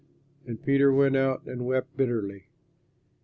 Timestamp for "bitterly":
1.95-2.47